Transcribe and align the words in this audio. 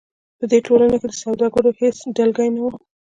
په 0.39 0.45
دې 0.51 0.59
ټولنو 0.67 0.95
کې 1.01 1.07
د 1.09 1.13
سوداګرو 1.23 1.69
هېڅ 1.79 1.97
ډلګۍ 2.15 2.49
نه 2.55 2.61
وه. 2.63 2.71